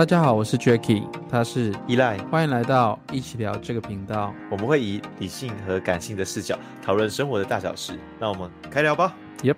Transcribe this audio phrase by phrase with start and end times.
[0.00, 4.34] 大家好，我是 Jacky，他是依赖，欢迎来到一起聊这个频道。
[4.50, 8.00] 我们会以理性和感性的视角讨论生活的大小事。
[8.18, 9.14] 那我们开聊吧。
[9.42, 9.56] Yep，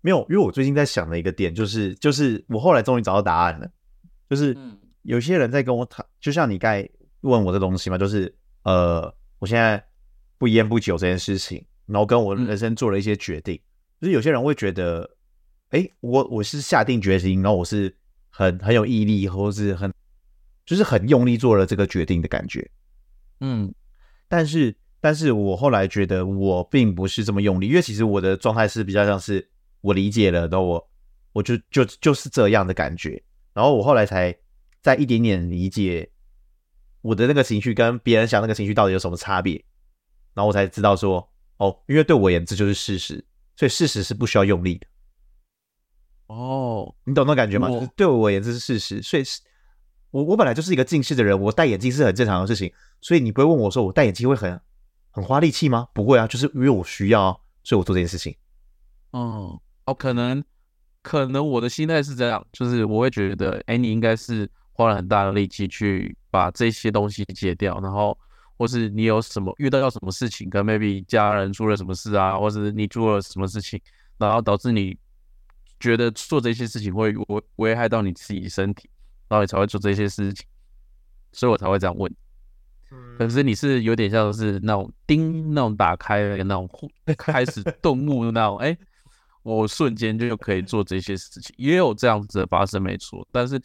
[0.00, 3.68] 没有，因为我最近在想的一个点就是，就是我后来终于找到答案了。
[4.30, 4.56] 就是
[5.02, 6.88] 有些人在跟我谈，就像你刚才
[7.22, 8.32] 问我的东西嘛，就是
[8.62, 9.84] 呃，我现在
[10.38, 13.56] 不烟不酒这件事情，然后跟我人生做了一些决定。
[13.56, 15.16] 嗯、就是有些人会觉得，
[15.70, 17.92] 哎，我我是下定决心，然后我是。
[18.34, 19.92] 很很有毅力，或是很
[20.64, 22.66] 就是很用力做了这个决定的感觉，
[23.40, 23.72] 嗯，
[24.26, 29.46] 但是但是我后来觉得我并不是这么用力，因为其实我的状态是比较像是
[29.82, 30.90] 我理解了，然后我
[31.34, 33.22] 我就就就是这样的感觉，
[33.52, 34.34] 然后我后来才
[34.80, 36.10] 在一点点理解
[37.02, 39.62] 我的那个情绪跟别人想那个情绪到底有什么差别，
[40.32, 43.22] 然后我才知道说哦，因为对我而言这就是事实，
[43.56, 44.86] 所以事实是不需要用力的。
[46.34, 47.68] 哦，你懂那感觉吗？
[47.68, 49.38] 就是对我而言这是事实，所以是
[50.10, 54.58] 我我本来就是一个近视的人，我戴眼镜是很正常的事情，所以你不会问我说我戴眼镜会很
[55.10, 55.86] 很花力气吗？
[55.92, 58.34] 不会啊，就是因为我需要，所以我做这件事情。
[59.10, 60.42] 哦哦，可能
[61.02, 68.16] 可能我的心态是这样，就是我会觉得，哎，你应该是花了很大的力气去把这些东西戒掉，然后
[68.56, 73.78] 或是你有什么遇到要什么事情，跟 maybe 家人出了什么事啊，或是你做了什么事情，
[74.16, 74.96] 然后导致你。
[75.82, 78.88] 觉得做这些事情会危危害到你自己身体，
[79.26, 80.46] 然后你才会做这些事情，
[81.32, 82.14] 所以我才会这样问。
[83.18, 86.70] 可是你是有点像是那种叮，那种打开的那种
[87.18, 88.78] 开始顿悟的那种， 哎，
[89.42, 93.26] 我瞬间就可以做这些事情，也有这样子的发生，没错。
[93.32, 93.60] 但是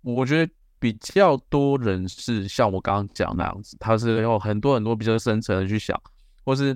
[0.00, 6.00] 我觉得比较多人是像我刚刚讲那样子，他是有很多很多比较深层的去想，
[6.44, 6.74] 或是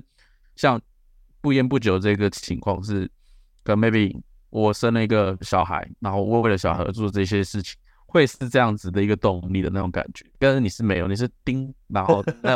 [0.55, 0.79] 像
[1.41, 3.09] 不烟不酒这个情况是
[3.63, 4.21] 跟 maybe。
[4.53, 7.75] 我生了一个小孩，然后我为了小孩而做这些事情，
[8.05, 10.23] 会是这样子的一个动力的那种感觉。
[10.37, 12.55] 但是你是没有，你是叮，然后那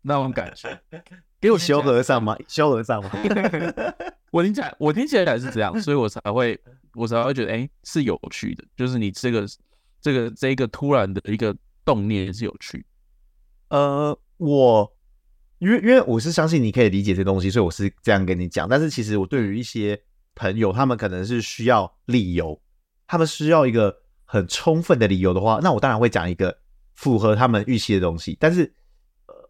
[0.00, 0.80] 那种感觉，
[1.38, 2.34] 给我修和尚吗？
[2.48, 3.10] 修和尚吗？
[4.32, 6.58] 我听起来，我听起来是这样，所以我才会，
[6.94, 8.64] 我才会觉得，哎、欸，是有趣的。
[8.74, 9.46] 就是你这个，
[10.00, 11.54] 这个，这一个突然的一个
[11.84, 12.82] 动念也是有趣。
[13.68, 14.90] 呃，我
[15.58, 18.66] 因为因为我是相信你可以理解这东西，所以我是这样跟你讲。
[18.66, 20.00] 但是其实我对于一些。
[20.36, 22.60] 朋友，他们可能是需要理由，
[23.08, 26.56] 他们需要一个很充分的理由的话，那我当然会讲一个
[26.94, 28.36] 符合他们预期的东西。
[28.38, 28.72] 但是，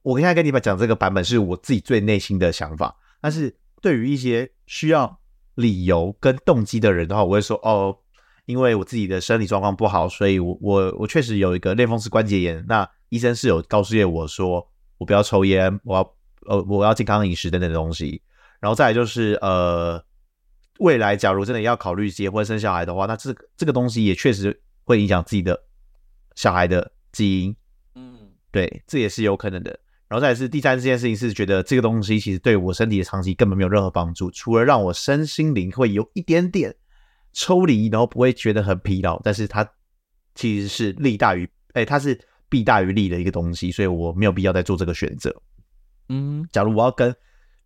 [0.02, 2.96] 我现在跟你们讲这个版本是我自己最内心的想法。
[3.20, 5.18] 但是对于一些需要
[5.56, 7.98] 理由跟动机的人的话，我会说哦，
[8.44, 12.64] 因为我自己的生理状况不好，所以我我我确实有一个类风湿关节炎。
[12.68, 14.64] 那医生是有告诉我说，
[14.98, 16.14] 我不要抽烟，我要
[16.46, 18.22] 呃我要健康饮食等等的东西。
[18.60, 20.00] 然后再来就是呃。
[20.78, 25.58] 未来，假如真的要考虑结婚生小孩的话，那这个这个东西也确实会影响自己的
[26.34, 27.56] 小孩的基因。
[27.94, 29.70] 嗯，对，这也是有可能的。
[30.08, 36.74] 然后再来是第三件事情，是觉得这个东西其实对我身体的长期根本没有任何帮助，除了让我身心灵会有一点点
[37.32, 39.68] 抽离，然后不会觉得很疲劳，但是它
[40.34, 45.34] 其实是利大于，哎，它是弊大于利的一个东西，所以我没有必要再做这个选择。
[46.08, 47.12] 嗯，假如我要跟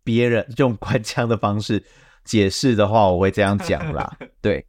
[0.03, 1.83] 别人用官腔的方式。
[2.23, 4.65] 解释的话，我会这样讲啦， 对，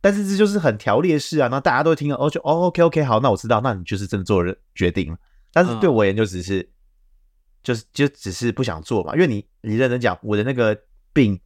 [0.00, 5.18] 但是这就是很条列式啊，那大家都听了哦，就哦，OK OK，好，那我知道，那你就是真的做了决定了，
[5.52, 6.68] 但是对我而言就只是，嗯、
[7.62, 10.78] 就是就只是不想做嘛，因为你你认真讲，我的那个
[11.12, 11.38] 病，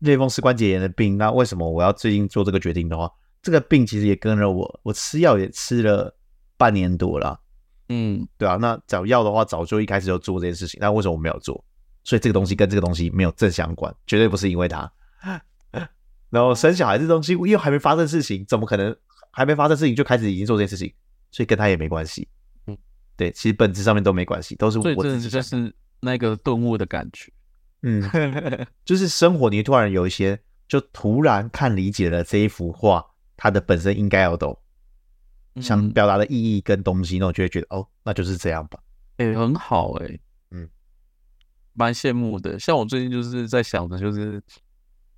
[0.00, 3.10] 类风湿关节炎的病，那为什么我要最近做这个决定的话，
[3.42, 6.14] 这个病其实也跟着我，我吃药也吃了
[6.58, 7.40] 半年多了，
[7.88, 11.64] 嗯，对啊，那找药的话，早就一开始就做这件事情，那为什么我没有做？
[12.06, 14.90] 所以这个东西跟这个东西没有正相关，绝对不是因为他。
[16.30, 18.94] 然后生小孩这东西又还没发生事情，怎么可能
[19.32, 20.94] 还没发生事情就开始已经做这件事情？
[21.32, 22.28] 所以跟他也没关系。
[22.68, 22.78] 嗯，
[23.16, 25.28] 对，其实本质上面都没关系，都是我自己。
[25.28, 27.32] 就是那个顿悟的感觉。
[27.82, 28.08] 嗯，
[28.86, 30.38] 就是生活，你突然有一些，
[30.68, 33.04] 就突然看理解了这一幅画，
[33.36, 34.56] 它的本身应该要懂，
[35.60, 38.78] 想表达的意义跟东西，那我就会觉得哦，那就是这样吧。
[39.16, 40.20] 哎、欸，很好哎、欸。
[41.78, 44.42] 蛮羡慕的，像我最近就是在想的，就是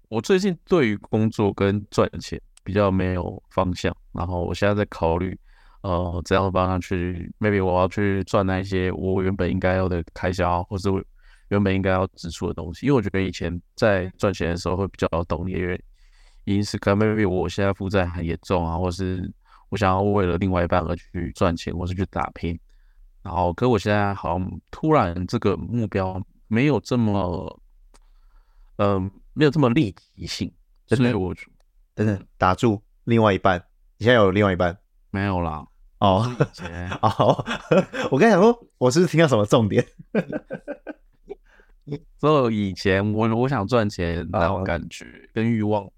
[0.09, 5.39] 我最近对于工作跟赚钱比较没有方向，然后我现在在考虑，
[5.83, 11.01] 呃，怎样帮他去，maybe 我要去赚那些我原本应该要的开销，或是我
[11.51, 15.81] 原本应该要支出的东西，因为我觉得以前在赚钱的时候会比较有动力，因为
[16.43, 19.33] 因此可能 maybe 我现在负债很严重啊，或是
[19.69, 22.59] 我想要为了另外一半而去赚钱，或是去打拼，
[23.23, 26.21] 然后可我现在好像突然这个目标。
[26.49, 27.61] 没有这么，
[28.77, 30.53] 嗯、呃，没有这么立体性，
[30.87, 31.35] 所以我
[31.95, 32.83] 等等打住。
[33.05, 33.59] 另外一半
[33.97, 34.77] 你现在有另外一半？
[35.11, 35.65] 没有啦。
[36.01, 36.25] 哦
[37.03, 37.45] 哦，
[38.11, 39.85] 我刚才想说，我是不是听到什么重点？
[42.21, 45.89] 所以以前我我想赚钱那种感觉跟欲望，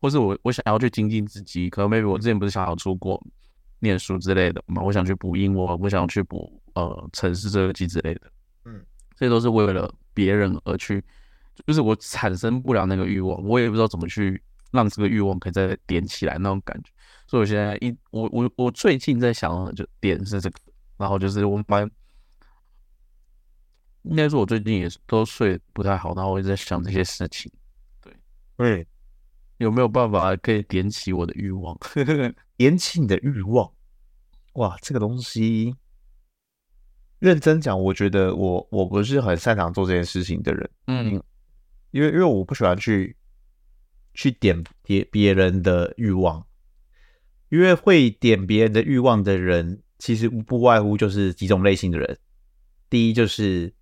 [0.00, 3.20] 或是我我想要去精进自己，可能 maybe 我之前不是想要出国
[3.78, 8.30] 念书之类的嘛，我想去补英文，我想去补呃程式设计之类的，嗯，
[9.20, 11.04] 这都是为了别人而去，
[11.66, 16.90] 就是我产生不了那个欲望，我也不知道怎么去让这个欲望可以再点起来那种感觉。
[17.26, 20.58] 所以我现在一我我我最近在想的就点是这个，
[20.96, 21.88] 然后就是我蛮
[24.04, 27.52] 应该说，我最近也是都睡不太好，然后我一直在想这些事情。
[28.00, 28.16] 对，
[28.56, 28.86] 对，
[29.58, 31.78] 有没有办法可以点起我的欲望？
[32.56, 33.70] 点起你的欲望？
[34.54, 35.76] 哇，这个东西
[37.20, 40.70] 认真讲，我觉得我我不是很擅长做这件事情的人。
[40.88, 41.22] 嗯，
[41.92, 43.16] 因为因为我不喜欢去
[44.14, 46.44] 去点别别人的欲望。
[47.50, 52.16] 因为会点别人的欲望的人，其实不外乎就是几种类型的人。
[52.88, 53.74] 第一就是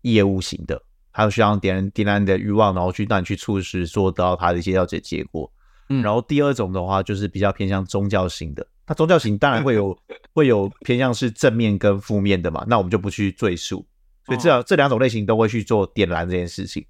[0.00, 5.52] 业务型的，还有需要点人点燃你的欲望，然后去让你去促使做到他的一些要解结果。
[5.88, 8.66] 嗯，然后第二种的话，就是比较偏向宗教型的。
[8.86, 9.96] 那宗教型当然会有
[10.32, 13.86] 会有偏向是正面跟负面的嘛，那我们就不去赘述。
[14.24, 16.84] 所以这这两种类型都会去做点燃这件事情。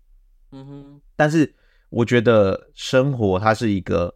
[0.53, 1.55] 嗯哼，但是
[1.91, 4.15] 我觉得生活它是一个。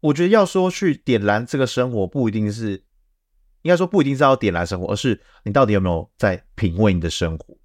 [0.00, 2.84] 我觉得要说去点燃这个生活，不一定是，
[3.62, 7.56] 应该说不一定是要点燃生活，而是你到底有没有在品味你的生活？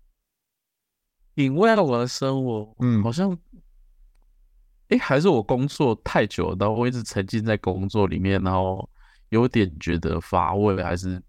[1.36, 3.38] 品味我的生活，嗯，好像，
[4.92, 8.88] 哎，还是我工作太久了，然后我一直沉浸在工作里面，然后
[9.30, 11.22] 有点觉得乏味，还是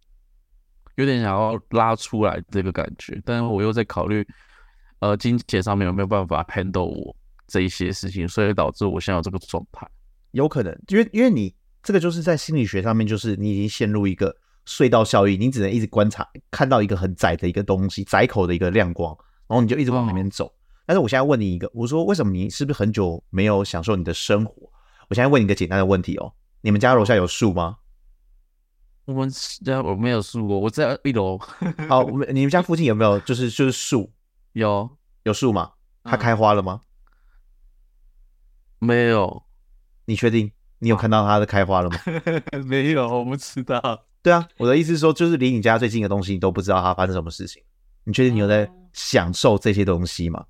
[0.96, 4.26] 有点想要拉出来这个感觉，但是我又在考虑，
[4.98, 7.16] 呃，金钱上面有没有办法 handle 我
[7.46, 9.88] 这一些事情，所以导致我现在有这个状态。
[10.32, 11.54] 有可能，因为因为你
[11.84, 14.36] 这个就是在心理学上面，就是你已经陷入一个
[14.66, 19.16] 隧道效应，你只能一直观察，看到一个很窄的一个东西，窄口的一个亮光，
[19.46, 20.52] 然后你就一直往里面走。
[20.86, 24.70] 但是我现在问你一个，我说为什么你是不是很久没有享受你的生活？
[25.08, 27.78] 我现在问你一个简单的问题哦，你们家楼下有树吗？
[29.04, 29.28] 我们
[29.64, 31.38] 家我没有树哦，我在一楼。
[31.88, 34.12] 好，你们家附近有没有就是就是树？
[34.52, 34.88] 有
[35.24, 35.72] 有树吗？
[36.04, 36.80] 它开花了吗？
[38.78, 39.42] 没有。
[40.04, 41.96] 你确定你有看到它的开花了吗？
[42.66, 44.04] 没有，我不知道。
[44.22, 47.62] 对啊，我的意思是说，就是离你家最近的东西，你都不知道它发生什么事情。
[48.04, 50.44] 你确定你有在享受这些东西吗？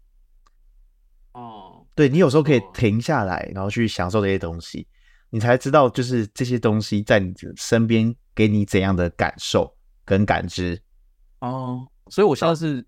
[1.93, 4.87] 哦，对，你有时候可以停下来，然后去享受这些东西，
[5.31, 9.73] 你才知道就是这些东西在你身边给你怎样的感受
[10.05, 10.81] 跟感知。
[11.41, 12.85] 哦，所以我现在是，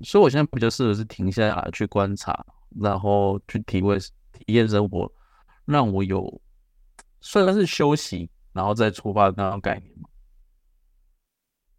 [0.00, 2.44] 所以我现在比较适合是停下来去观察，
[2.80, 5.10] 然后去体会体验生活。
[5.64, 6.40] 让我有
[7.20, 10.08] 算是休息，然后再出发的那种概念嘛？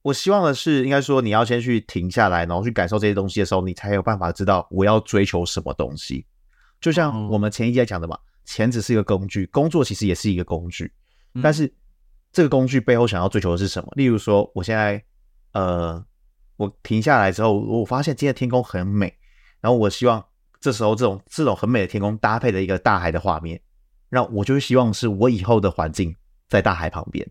[0.01, 6.25] 我希望的是，应该说你要先去停下来，然后去感受这些东西的时候，你才有办法知道我要追求什么东西。
[6.83, 10.91] 就像我们前一集在讲的嘛，钱只是一个工具，工作其实也是一个工具。
[11.41, 11.73] 但是
[12.33, 13.89] 这个工具背后想要追求的是什么？
[13.95, 15.01] 例如说，我现在
[15.53, 16.05] 呃，
[16.57, 19.17] 我停下来之后，我发现今天的天空很美，
[19.61, 20.21] 然后我希望
[20.59, 23.61] 这时候这种这种很美的天空搭配的一个大海的画面。
[24.09, 26.13] 那我就希望是我以后的环境
[26.49, 27.25] 在大海旁边，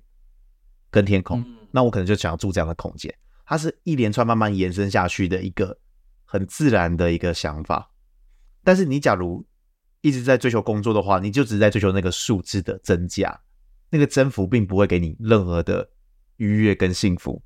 [0.91, 1.45] 跟天空。
[1.71, 3.15] 那我可能就想要住这样的空间。
[3.45, 5.77] 它是一连串慢慢延伸下去的一个
[6.25, 7.91] 很自然的一个想法。
[8.65, 9.45] 但是你假如
[10.01, 13.41] 一直在追求工作的话，你就只是在追求那个数字的增加，
[13.91, 15.89] 那个增幅并不会给你任何的
[16.37, 17.43] 愉悦跟幸福。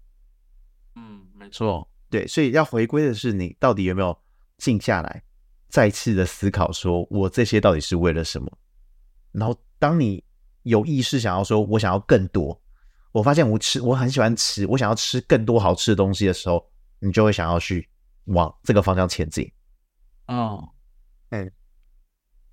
[0.94, 4.16] 嗯，没错，对，所以要回归的是你到底有没有
[4.58, 5.22] 静下来，
[5.68, 8.50] 再次的思考，说我这些到底是为了什么？
[9.32, 10.24] 然后，当你
[10.62, 12.58] 有意识想要说“我想要更多”，
[13.12, 16.66] 我发现我吃我很喜欢吃，我想要吃更多好吃的东西的时候，
[17.00, 17.86] 你就会想要去
[18.24, 19.50] 往这个方向前进。
[20.28, 20.66] 哦，
[21.30, 21.50] 嗯，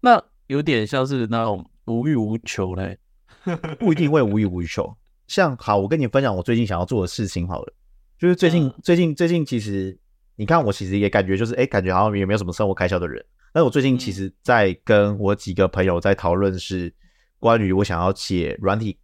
[0.02, 2.98] 那有点像是那种无欲无求嘞，
[3.80, 4.96] 不一定会无欲无求。
[5.28, 7.74] 像好，我跟你分享我最近想要做的事情好了，
[8.18, 9.98] 就是最近、嗯、最近最近其实
[10.36, 13.24] 你看我其实也感觉就是哎，感觉好像也没有什么生活开销的人。
[13.56, 16.92] 但我最近其实，在跟我几个朋友在讨论，是
[17.38, 18.98] 关于我想要写软体，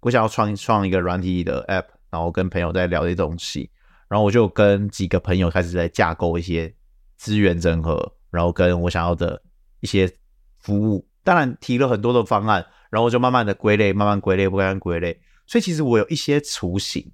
[0.00, 3.70] 我想要创创一个软体的 app，然后跟朋友在聊这些东西，
[4.06, 6.70] 然后我就跟几个朋友开始在架构一些
[7.16, 9.40] 资源整合，然后跟我想要的
[9.80, 10.12] 一些
[10.58, 17.12] 服务，当然提了很多的方案，然后就慢慢的归类，慢慢归类，慢慢归类，所以其实我有一些雏形，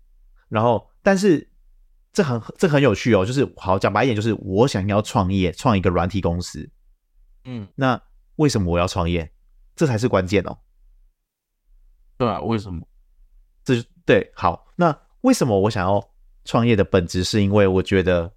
[0.49, 1.49] 然后但是
[2.13, 6.69] 这很这很有趣哦，就是好讲白一点，就是我想要创业，创一个软体公司。
[7.45, 8.01] 嗯，那
[8.37, 9.31] 为什么我要创业？
[9.77, 10.59] 这才是关键哦。
[12.19, 12.87] 对啊，为什么？
[13.65, 16.11] 这就对，好，那为什么我想要
[16.45, 18.33] 创业的本质，是因为我觉得，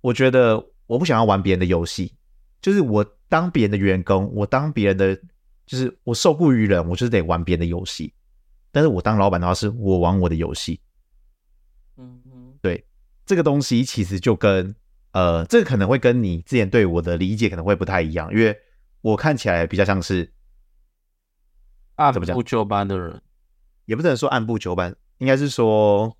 [0.00, 2.14] 我觉得我不想要玩别人的游戏，
[2.60, 5.16] 就是我当别人的员工，我当别人的，
[5.66, 8.12] 就是我受雇于人，我就是得玩别人的游戏。
[8.70, 10.80] 但是我当老板的话，是我玩我的游戏。
[11.96, 12.84] 嗯嗯，对，
[13.24, 14.74] 这个东西其实就跟
[15.12, 18.58] 呃，这个可能会跟你之前对我的理解可能会不太一样，因为
[19.00, 20.32] 我看起来比较像是
[21.94, 23.22] 按部就班的人，
[23.84, 26.16] 也不能说按部就班，应该是说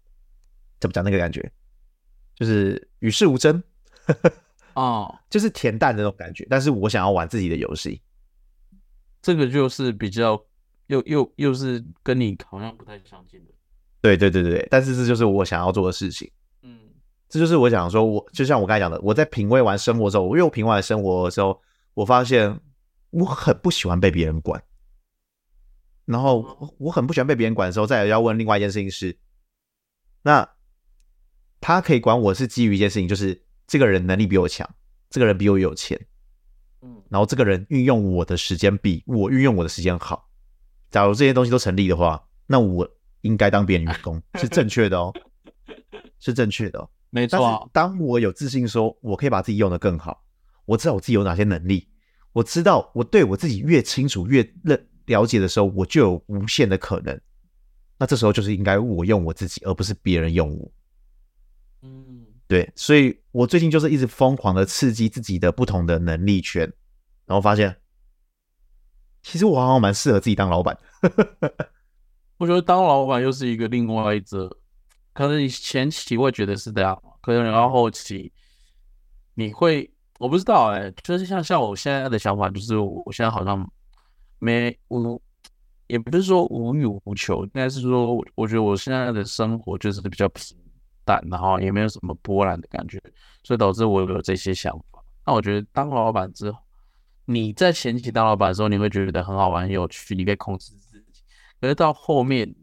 [0.78, 1.50] 怎么讲那个感觉，
[2.36, 3.60] 就是与世无争
[4.74, 6.46] 哦，就是恬淡的那种感觉。
[6.50, 8.00] 但是我想要玩自己的游戏，
[9.22, 10.42] 这个就是比较
[10.88, 13.52] 又又又是跟你好像不太相近的。
[14.00, 16.30] 对对对对，但是这就是我想要做的事情。
[16.62, 16.78] 嗯，
[17.28, 21.60] 这就是我想说，我就像我刚才讲的，我在品味完生活之后，因为我品味完生活的时候，
[21.94, 22.60] 我发现
[23.10, 24.62] 我很不喜欢被别人管。
[26.04, 29.16] 然后我很不喜欢被别人管的时候，再来要问另外一件事情是，
[30.20, 30.46] 那
[31.62, 34.68] 他可以管我是基于一件事情，就是这个人能力比我强，
[35.10, 36.00] 这个人比我有钱，
[36.82, 40.28] 嗯，然后这个人运用我的时间比我运用我的时间好。
[40.90, 42.88] 假如这些东西都成立的话，那我。
[43.24, 45.10] 应该当别人员工是正确的哦，
[46.20, 47.70] 是正确的哦，没错。
[47.72, 50.22] 当我有自信说，我可以把自己用得更好，
[50.66, 51.88] 我知道我自己有哪些能力，
[52.34, 57.18] 我知道我对我自己越清楚、越认了解的时候，我就有无限的可能。
[57.96, 60.70] 那这时候就是应该我用我自己，而不是别人用我。
[62.54, 62.72] 对。
[62.76, 66.62] 所以我最近就是一直疯狂的刺激自己的不同的能力圈，
[67.26, 67.76] 然后发现，
[69.22, 70.78] 其实我好像蛮适合自己当老板。
[72.38, 74.48] 我觉得当老板又是一个另外一则，
[75.12, 78.32] 可能你前期会觉得是这样，可能然后后期
[79.34, 83.68] 你会，我不知道哎、就是像像我现在的想法，就是我现在好像
[84.38, 85.20] 没无，
[85.88, 90.56] 也不是说无欲无求，应该是说，我觉得我现在的生活就是比较平
[91.04, 93.00] 淡，然后也没有什么波澜的感觉，
[93.42, 95.02] 所以导致我有这些想法。
[95.26, 96.58] 那我觉得当老板之后，
[97.24, 101.22] 你在前期当老板的时候，你会觉得很好玩、很有趣，你可以控制自己。
[101.60, 102.54] 可是到后面，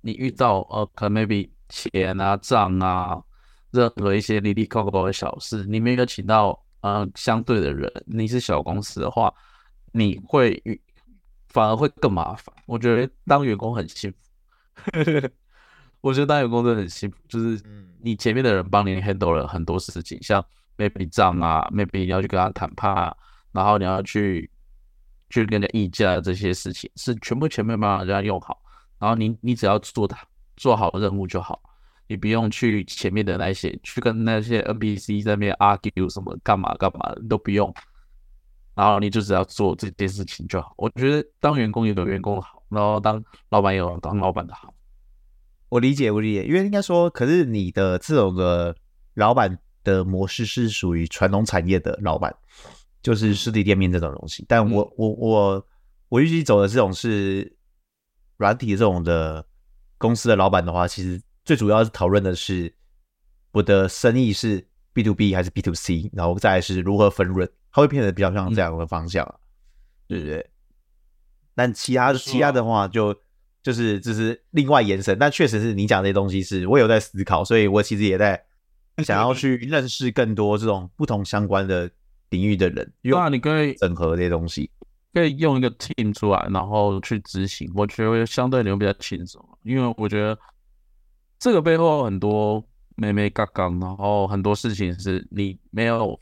[0.00, 3.20] 你遇到呃，可能 maybe 钱啊、账啊，
[3.72, 9.34] 任何一些哩哩扣扣的小事，你没有请到呃相对的人，你是小公司的话，
[9.92, 10.62] 你会
[11.48, 12.54] 反而会更麻烦。
[12.66, 14.18] 我觉得当员工很幸福，
[16.04, 17.60] 我觉得当员工真的很幸福，就是
[18.00, 20.44] 你前面的人帮你 handle 了很多事情，像
[20.76, 23.16] maybe 账啊，maybe 你要去跟他谈判啊，
[23.52, 24.50] 然后你要去。
[25.30, 28.62] 去跟人家议价这些事情是全部前面帮人家用好，
[29.00, 30.16] 然后你你只要做他
[30.56, 31.60] 做好任务就好，
[32.06, 37.74] 你不用去前面的那些去跟那些 NPC 在那边 argue 什么干嘛干嘛都不用，
[38.76, 40.72] 然后你就只要做这件事情就好。
[40.76, 44.72] 我觉得当员工也有员工的好，然后当老板也有当老板的好。
[45.74, 48.76] 我理解，我理解，因为应该说，可是你的这种的
[49.14, 52.32] 老板的模式是属于传统产业的老板。
[53.02, 55.66] 就是实体店面这种东西，但我我我
[56.08, 57.54] 我预计走的这种是
[58.38, 59.44] 软体这种的
[59.98, 62.72] 公司的老板的话，其实最主要是讨论的是
[63.52, 69.38] 我的生意是 B to B 还是 B to C，然后再来是如何分润，它会变得比较像这样的方向，嗯、
[70.08, 70.50] 对不对？
[71.54, 73.14] 但其他其他的话就
[73.64, 78.40] 就是就是另外延伸，但确实是你讲这些东西是我有在思考，所以我其实也在
[78.98, 81.90] 想要去认识更多这种不同相关的。
[82.30, 84.68] 领域的人，那你可以整合这些东西，
[85.12, 87.70] 可以用一个 team 出来，然后去执行。
[87.76, 90.36] 我觉得相对你会比较轻松，因为我觉得
[91.38, 92.66] 这个背后很多
[92.96, 96.18] 妹妹杠杠，然后很多事情是你没有，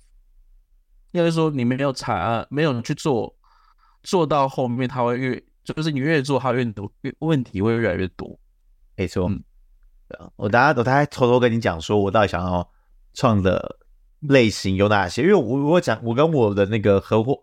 [1.13, 3.35] 应该说你没有踩，没有去做，
[4.03, 8.39] 做到后面他会越，就是你越做它越多，越问题会越来越多。
[8.97, 9.43] 没错，嗯，
[10.37, 12.71] 我大家我大概偷偷跟你讲，说我到底想要
[13.15, 13.79] 创的。
[14.29, 15.21] 类型有哪些？
[15.23, 17.37] 因为我我讲，我跟我的那个合伙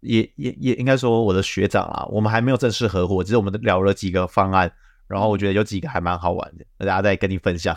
[0.00, 4.70] 也也也应该说我的学长啊，我们还没有正式合伙，只是我们聊了几个方案，
[5.08, 7.74] 然后我觉得有几个还蛮好玩的，大家再跟你分享。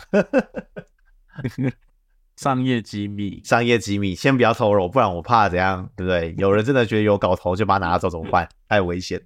[2.36, 6.34] 商业机密，商业机密，先不要透露，不然我怕怎样，对不对？
[6.36, 8.46] 有人真的觉得有搞头，就把它拿走怎么办？
[8.68, 9.18] 太危险。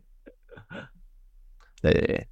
[1.93, 2.27] 对。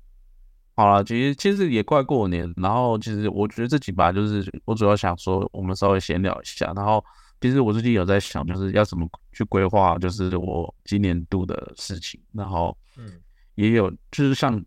[0.75, 6.73] 好了，其实其实也快过年，然后其实我觉得这几把就是我主要想说，我们稍微闲聊一下。
[6.75, 7.05] 然后
[7.41, 12.19] 其实我最近有在想，就是要怎么去规划，就是我今年度的事情。
[12.33, 13.21] 然后嗯，
[13.55, 14.59] 也有就是像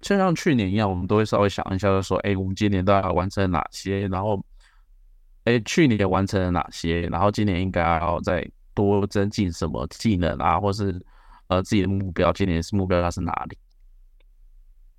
[0.00, 4.06] 就像去年一样，我们都会稍微想一下，就说哎，我们今年都要完成哪些？
[4.06, 4.40] 然后
[5.44, 7.02] 哎，去年完成了哪些？
[7.08, 11.04] 然后今年应该要再多增进什么技能啊，或是。
[11.48, 13.58] 呃自己的目标，今年是目标它是哪里？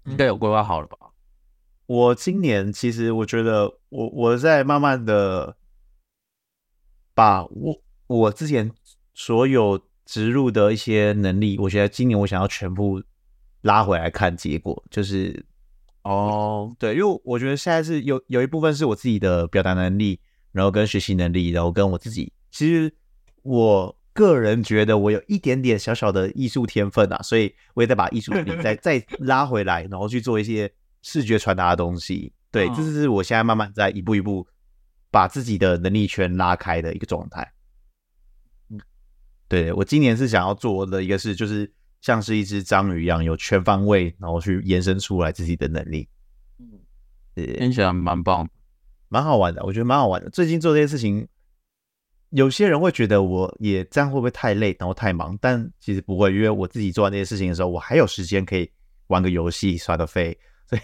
[0.05, 0.97] 应该有规划好了吧？
[1.85, 5.57] 我今年其实我觉得我我在慢慢的
[7.13, 8.71] 把我我之前
[9.13, 13.03] 所有植入的一些能力，我觉得今年我想要全部
[13.61, 15.45] 拉回来看结果，就是
[16.03, 20.19] 哦，对，因为我觉得现在是有有一部分是我自己的表达能力，
[20.51, 22.93] 然后跟学习能力，然后跟我自己，其实
[23.43, 32.31] 我个人觉得我有一点点小小的艺术天分啊，所以我也在把艺术品再 再拉回来，然后去做一些视觉传达的东西。
[32.51, 34.47] 对，这是我现在慢慢在一步一步
[35.09, 37.51] 把自己的能力圈拉开的一个状态。
[39.47, 46.07] 对，我今年是想要做的一个事，就是像是一只章鱼一样，有全方位，然后去延伸出来自己的能力。
[46.59, 46.67] 嗯，
[47.35, 48.49] 听起来蛮棒，
[49.09, 49.63] 蛮好玩的。
[49.63, 50.29] 我觉得蛮好玩的。
[50.29, 51.27] 最近做这些事情，
[52.33, 55.37] 有些人会觉得我也这样会不会太累，然后太忙？
[55.39, 58.69] 但其实不会，因为我自己做完这些事情的时候，我还有时间可以
[59.07, 60.37] 玩个游戏、耍个飞，
[60.67, 60.81] 所以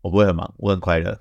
[0.00, 1.18] 我不会很忙，我很快乐。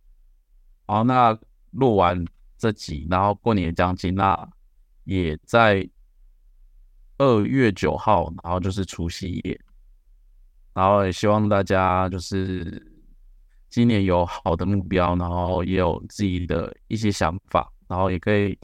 [0.86, 1.38] 好，那
[1.72, 2.24] 录完
[2.56, 4.48] 这集，然后过年将近，那
[5.04, 5.88] 也在。
[7.18, 9.58] 二月九号，然后就是除夕夜，
[10.74, 12.86] 然后也希望大家就是
[13.70, 18.58] 今年有好的目标，然后也有自己的一些想法，然后也可以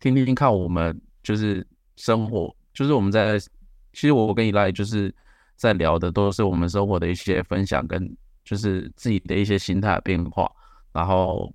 [0.00, 5.14] 听听看我们就是生活，就是我们在其实我跟 Eli 就是
[5.56, 10.50] 在聊的都是我们生活的一些分享跟就是自己的一些心态变化，
[10.92, 11.52] 然后。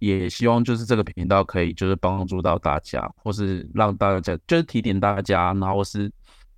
[0.00, 6.08] 也希望就是这个频道可以就是帮助到大家，或是让大家就是提点大家，然后是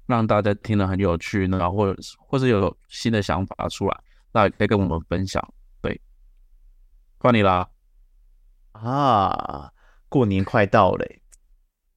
[0.05, 3.99] 让大家听得很有趣，然后或者或是有新的想法出来，
[4.33, 5.43] 那也可以跟我们分享。
[5.81, 5.99] 对，
[7.17, 7.67] 换你啦！
[8.73, 9.73] 啊，
[10.11, 11.07] 过年快到了，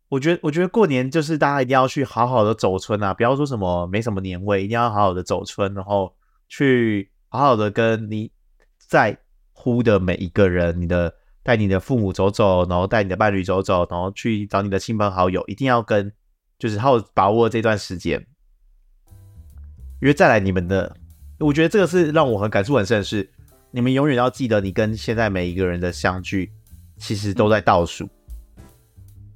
[0.07, 6.15] 我觉得我觉得过年就是大家一定要去好好的走春啊，不要说什么没什么年味，一定要好好的走春，然后
[6.47, 8.31] 去好好的跟你
[8.77, 9.17] 在
[9.51, 11.13] 乎的每一个人，你的。
[11.45, 16.09] 带你的父母走走，然后带你的伴侣走走，然后去找你的亲朋好友，一定要跟，
[16.57, 18.25] 就是好把握这段时间，
[20.01, 20.95] 因为再来你们的，
[21.39, 23.29] 我觉得这个是让我很感触很深的是，
[23.71, 26.49] 你们永远要记得，你跟现在每一个人的相聚，
[26.97, 28.07] 其实都在倒数。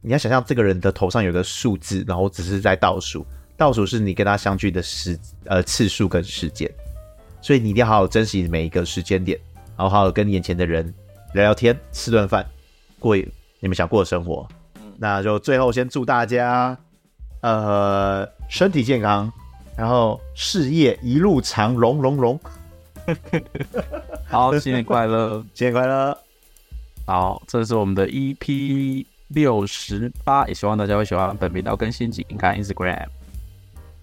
[0.01, 3.25] 你要想象这个人的头上有个数字，然后只是在倒数，
[3.57, 6.71] 倒数是你跟他相聚的时呃次数跟时间，
[7.41, 9.39] 所以你一定要好好珍惜每一个时间点，
[9.75, 10.93] 然后好好跟眼前的人。
[11.33, 12.43] 聊聊天，吃顿饭，
[12.99, 14.47] 过你们想过的生活。
[14.97, 16.75] 那就最后先祝大家，
[17.41, 19.31] 呃，身体健康，
[19.75, 22.39] 然后事业一路长龙龙龙。
[24.25, 26.17] 好，新年快乐，新年快乐。
[27.07, 33.07] 好，这是我们的 EP 六十八，也希望大家会喜欢本频道更新，及看 Instagram。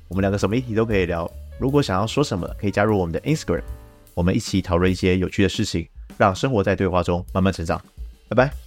[0.09, 3.62] 我们两个什么议题都可以聊，如果想要说什么，可以加入我们的 Instagram，
[4.14, 5.87] 我们一起讨论一些有趣的事情。
[6.17, 7.79] 让生活在对话中慢慢成长，
[8.29, 8.63] 拜拜。